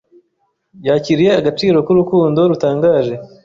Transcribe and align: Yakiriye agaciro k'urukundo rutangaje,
Yakiriye 0.87 1.31
agaciro 1.39 1.77
k'urukundo 1.85 2.39
rutangaje, 2.49 3.13